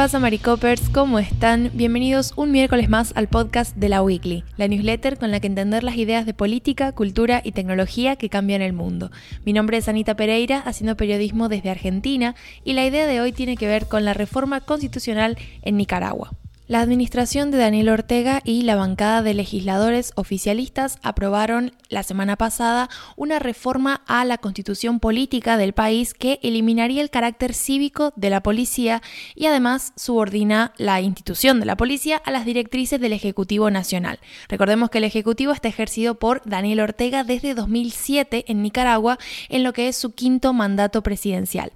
[0.00, 0.88] pasa, Maricopers?
[0.88, 1.70] ¿Cómo están?
[1.74, 5.84] Bienvenidos un miércoles más al podcast de la Weekly, la newsletter con la que entender
[5.84, 9.10] las ideas de política, cultura y tecnología que cambian el mundo.
[9.44, 12.34] Mi nombre es Anita Pereira, haciendo periodismo desde Argentina,
[12.64, 16.30] y la idea de hoy tiene que ver con la reforma constitucional en Nicaragua.
[16.70, 22.88] La administración de Daniel Ortega y la bancada de legisladores oficialistas aprobaron la semana pasada
[23.16, 28.44] una reforma a la constitución política del país que eliminaría el carácter cívico de la
[28.44, 29.02] policía
[29.34, 34.20] y además subordina la institución de la policía a las directrices del Ejecutivo Nacional.
[34.48, 39.72] Recordemos que el Ejecutivo está ejercido por Daniel Ortega desde 2007 en Nicaragua en lo
[39.72, 41.72] que es su quinto mandato presidencial.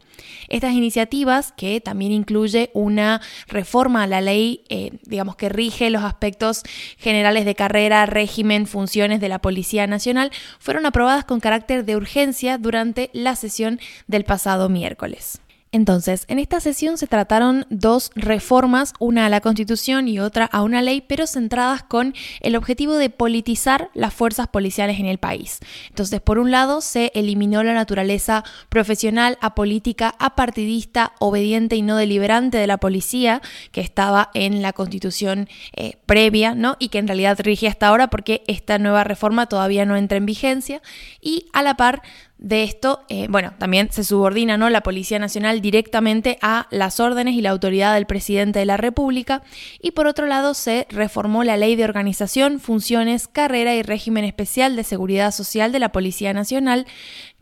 [0.49, 6.03] Estas iniciativas, que también incluye una reforma a la ley eh, digamos, que rige los
[6.03, 6.63] aspectos
[6.99, 12.59] generales de carrera, régimen, funciones de la Policía Nacional, fueron aprobadas con carácter de urgencia
[12.59, 15.41] durante la sesión del pasado miércoles.
[15.75, 20.63] Entonces, en esta sesión se trataron dos reformas, una a la Constitución y otra a
[20.63, 25.59] una ley, pero centradas con el objetivo de politizar las fuerzas policiales en el país.
[25.89, 32.57] Entonces, por un lado, se eliminó la naturaleza profesional, apolítica, apartidista, obediente y no deliberante
[32.57, 36.77] de la policía, que estaba en la Constitución eh, previa, ¿no?
[36.79, 40.27] Y que en realidad rige hasta ahora porque esta nueva reforma todavía no entra en
[40.27, 40.83] vigencia.
[41.21, 42.03] Y a la par
[42.39, 44.69] de esto, eh, bueno, también se subordina ¿no?
[44.69, 49.43] la Policía Nacional directamente a las órdenes y la autoridad del presidente de la República.
[49.81, 54.77] Y por otro lado, se reformó la Ley de Organización, Funciones, Carrera y Régimen Especial
[54.77, 56.87] de Seguridad Social de la Policía Nacional,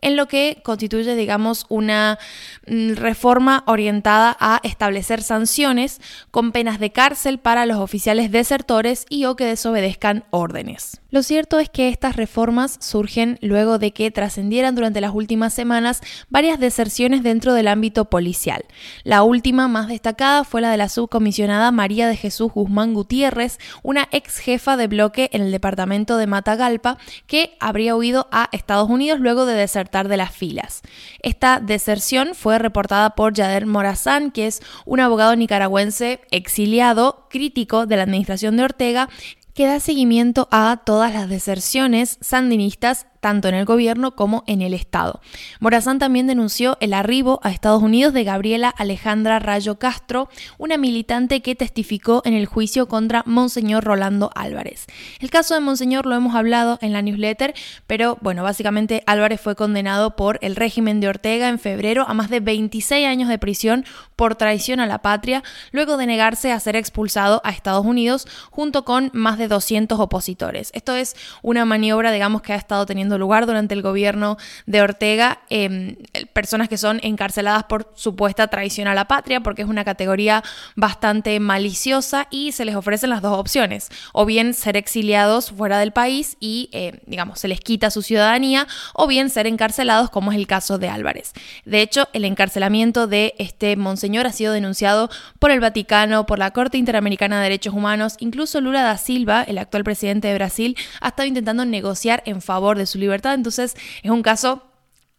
[0.02, 2.18] en lo que constituye, digamos, una
[2.66, 6.00] mm, reforma orientada a establecer sanciones
[6.30, 11.00] con penas de cárcel para los oficiales desertores y o que desobedezcan órdenes.
[11.10, 16.00] Lo cierto es que estas reformas surgen luego de que trascendieran durante las últimas semanas
[16.30, 18.64] varias deserciones dentro del ámbito policial.
[19.04, 24.08] La última más destacada fue la de la subcomisionada María de Jesús Guzmán Gutiérrez, una
[24.10, 29.20] ex jefa de bloque en el departamento de Matagalpa, que habría huido a Estados Unidos
[29.20, 30.82] luego de desertar de las filas.
[31.20, 37.96] Esta deserción fue reportada por Yader Morazán, que es un abogado nicaragüense exiliado, crítico de
[37.96, 39.08] la administración de Ortega,
[39.54, 44.74] que da seguimiento a todas las deserciones sandinistas tanto en el gobierno como en el
[44.74, 45.20] Estado.
[45.60, 50.28] Morazán también denunció el arribo a Estados Unidos de Gabriela Alejandra Rayo Castro,
[50.58, 54.86] una militante que testificó en el juicio contra Monseñor Rolando Álvarez.
[55.20, 57.54] El caso de Monseñor lo hemos hablado en la newsletter,
[57.86, 62.28] pero bueno, básicamente Álvarez fue condenado por el régimen de Ortega en febrero a más
[62.28, 63.84] de 26 años de prisión
[64.16, 68.84] por traición a la patria, luego de negarse a ser expulsado a Estados Unidos junto
[68.84, 70.72] con más de 200 opositores.
[70.74, 74.36] Esto es una maniobra, digamos, que ha estado teniendo lugar durante el gobierno
[74.66, 75.96] de Ortega, em,
[76.32, 80.42] personas que son encarceladas por supuesta traición a la patria, porque es una categoría
[80.76, 85.92] bastante maliciosa y se les ofrecen las dos opciones, o bien ser exiliados fuera del
[85.92, 90.38] país y, eh, digamos, se les quita su ciudadanía, o bien ser encarcelados, como es
[90.38, 91.32] el caso de Álvarez.
[91.64, 96.50] De hecho, el encarcelamiento de este monseñor ha sido denunciado por el Vaticano, por la
[96.50, 101.08] Corte Interamericana de Derechos Humanos, incluso Lula da Silva, el actual presidente de Brasil, ha
[101.08, 103.34] estado intentando negociar en favor de su libertad.
[103.34, 104.71] Entonces es un caso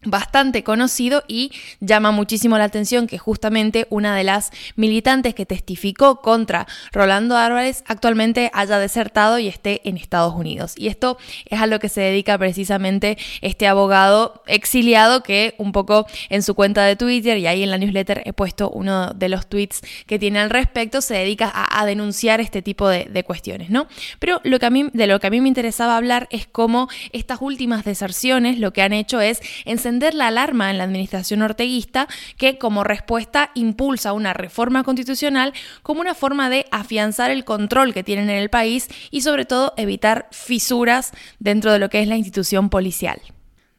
[0.05, 6.21] bastante conocido y llama muchísimo la atención que justamente una de las militantes que testificó
[6.21, 10.73] contra Rolando Álvarez actualmente haya desertado y esté en Estados Unidos.
[10.77, 16.05] Y esto es a lo que se dedica precisamente este abogado exiliado que un poco
[16.29, 19.47] en su cuenta de Twitter y ahí en la newsletter he puesto uno de los
[19.47, 23.87] tweets que tiene al respecto, se dedica a, denunciar este tipo de, cuestiones, ¿no?
[24.19, 27.85] Pero lo que de lo que a mí me interesaba hablar es cómo estas últimas
[27.85, 32.83] deserciones lo que han hecho es encender la alarma en la administración orteguista que como
[32.83, 38.37] respuesta impulsa una reforma constitucional como una forma de afianzar el control que tienen en
[38.37, 43.21] el país y sobre todo evitar fisuras dentro de lo que es la institución policial.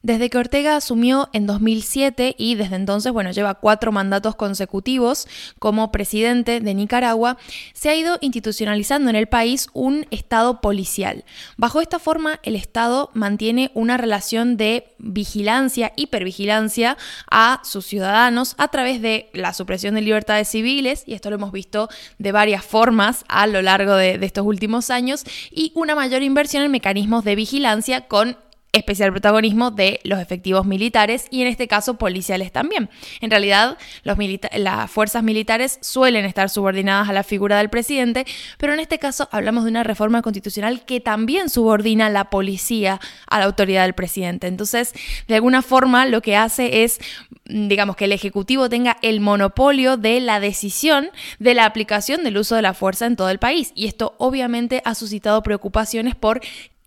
[0.04, 5.26] Desde que Ortega asumió en 2007 y desde entonces, bueno, lleva cuatro mandatos consecutivos
[5.58, 7.38] como presidente de Nicaragua,
[7.72, 11.24] se ha ido institucionalizando en el país un Estado policial.
[11.56, 16.98] Bajo esta forma, el Estado mantiene una relación de vigilancia, hipervigilancia
[17.30, 21.50] a sus ciudadanos a través de la supresión de libertades civiles, y esto lo hemos
[21.50, 26.22] visto de varias formas a lo largo de, de estos últimos años, y una mayor
[26.22, 28.36] inversión en mecanismos de vigilancia con
[28.74, 32.90] especial protagonismo de los efectivos militares y en este caso policiales también.
[33.20, 38.26] En realidad, las fuerzas militares suelen estar subordinadas a la figura del presidente,
[38.58, 43.38] pero en este caso hablamos de una reforma constitucional que también subordina la policía a
[43.38, 44.46] la autoridad del presidente.
[44.46, 44.92] Entonces,
[45.28, 47.00] de alguna forma, lo que hace es
[47.46, 52.56] digamos, que el Ejecutivo tenga el monopolio de la decisión de la aplicación del uso
[52.56, 53.72] de la fuerza en todo el país.
[53.74, 56.40] Y esto obviamente ha suscitado preocupaciones por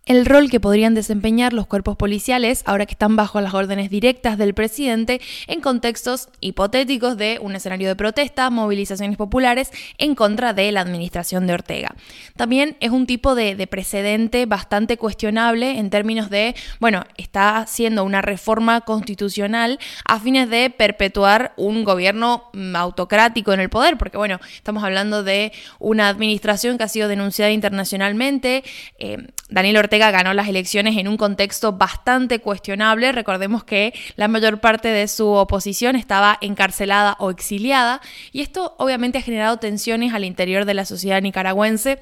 [0.07, 4.37] el rol que podrían desempeñar los cuerpos policiales ahora que están bajo las órdenes directas
[4.37, 10.71] del presidente en contextos hipotéticos de un escenario de protesta, movilizaciones populares en contra de
[10.71, 11.93] la administración de Ortega.
[12.37, 18.21] También es un tipo de, precedente bastante cuestionable en términos de, bueno, está haciendo una
[18.21, 24.39] reforma constitucional a fines de perpetuar un gobierno mm, autocrático en el poder, porque bueno,
[24.55, 28.63] estamos hablando de una administración que ha sido denunciada internacionalmente.
[28.99, 29.17] Eh,
[29.49, 33.11] Daniel Ortega ganó las elecciones en un contexto bastante cuestionable.
[33.11, 38.01] Recordemos que la mayor parte de su oposición estaba encarcelada o exiliada
[38.31, 41.99] y esto obviamente ha generado tensiones al interior de la sociedad nicaragüense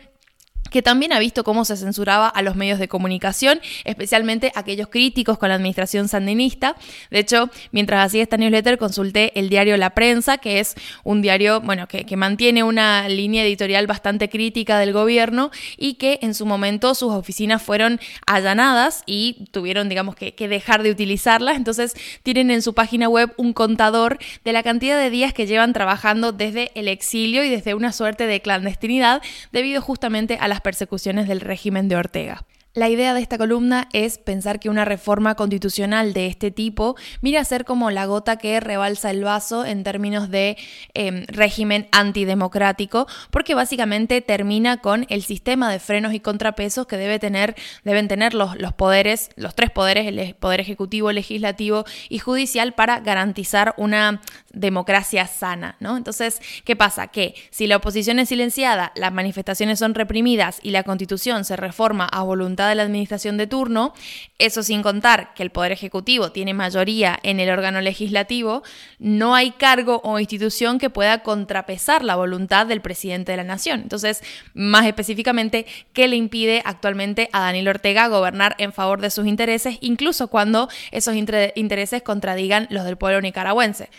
[0.76, 5.38] que también ha visto cómo se censuraba a los medios de comunicación, especialmente aquellos críticos
[5.38, 6.76] con la administración sandinista.
[7.10, 10.76] De hecho, mientras hacía esta newsletter consulté el diario La Prensa, que es
[11.06, 16.34] un diario bueno, que, mantiene una línea editorial bastante crítica del gobierno y que en
[16.34, 21.56] su momento sus oficinas fueron allanadas y tuvieron, digamos, que, que dejar de utilizarlas.
[21.56, 25.72] Entonces, tienen en su página web un contador de la cantidad de días que llevan
[25.72, 29.22] trabajando desde el exilio y desde una suerte de clandestinidad
[29.54, 32.44] debido justamente a las persecuciones del régimen de Ortega.
[32.76, 37.40] La idea de esta columna es pensar que una reforma constitucional de este tipo mira
[37.40, 40.58] a ser como la gota que rebalsa el vaso en términos de
[40.94, 47.18] em, régimen antidemocrático, porque básicamente termina con el sistema de frenos y contrapesos que debe
[47.18, 47.56] tener,
[47.86, 53.00] deben tener los, los poderes, los tres poderes, el poder ejecutivo, legislativo y judicial, para
[53.00, 54.20] garantizar una
[54.52, 55.96] democracia sana, ¿no?
[55.96, 57.08] Entonces, ¿qué pasa?
[57.08, 62.06] Que si la oposición es silenciada, las manifestaciones son reprimidas y la constitución se reforma
[62.06, 63.94] a voluntad de la administración de turno,
[64.38, 68.64] eso sin contar que el Poder Ejecutivo tiene mayoría en el órgano legislativo,
[69.00, 73.82] no hay cargo o institución que pueda contrapesar la voluntad del presidente de la nación.
[73.82, 74.22] Entonces,
[74.54, 79.78] más específicamente, ¿qué le impide actualmente a Daniel Ortega gobernar en favor de sus intereses,
[79.82, 83.90] incluso cuando esos intereses contradigan los del pueblo nicaragüense?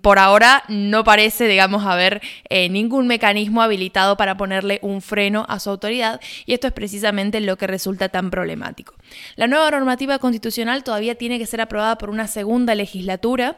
[0.00, 5.58] Por ahora no parece, digamos, haber eh, ningún mecanismo habilitado para ponerle un freno a
[5.60, 8.94] su autoridad y esto es precisamente lo que resulta tan problemático.
[9.36, 13.56] La nueva normativa constitucional todavía tiene que ser aprobada por una segunda legislatura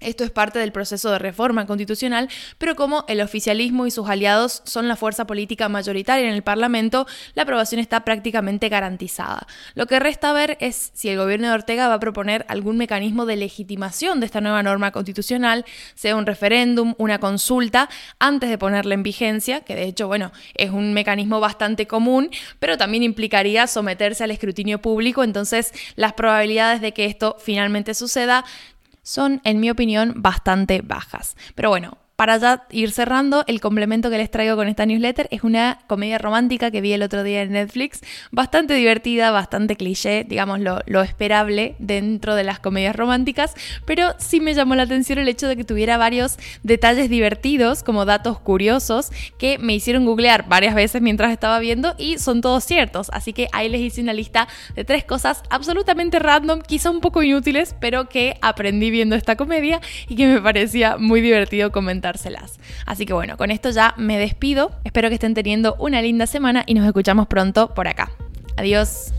[0.00, 4.62] esto es parte del proceso de reforma constitucional, pero como el oficialismo y sus aliados
[4.64, 9.46] son la fuerza política mayoritaria en el Parlamento, la aprobación está prácticamente garantizada.
[9.74, 13.26] Lo que resta ver es si el gobierno de Ortega va a proponer algún mecanismo
[13.26, 15.64] de legitimación de esta nueva norma constitucional,
[15.94, 17.88] sea un referéndum, una consulta,
[18.18, 22.76] antes de ponerla en vigencia, que de hecho, bueno, es un mecanismo bastante común, pero
[22.76, 28.44] también implicaría someterse al escrutinio público, entonces las probabilidades de que esto finalmente suceda
[29.04, 31.36] son, en mi opinión, bastante bajas.
[31.54, 35.42] Pero bueno, para ya ir cerrando, el complemento que les traigo con esta newsletter es
[35.42, 40.60] una comedia romántica que vi el otro día en Netflix, bastante divertida, bastante cliché, digamos
[40.60, 45.48] lo, esperable dentro de las comedias románticas, pero sí me llamó la atención el hecho
[45.48, 51.02] de que tuviera varios detalles divertidos, como datos curiosos, que me hicieron googlear varias veces
[51.02, 54.46] mientras estaba viendo y son todos ciertos, así que ahí les hice una lista
[54.76, 59.80] de tres cosas absolutamente random, quizá un poco inútiles, pero que aprendí viendo esta comedia
[60.08, 62.03] y que me parecía muy divertido comentar
[62.86, 64.72] Así que bueno, con esto ya me despido.
[64.84, 68.10] Espero que estén teniendo una linda semana y nos escuchamos pronto por acá.
[68.56, 69.12] Adiós.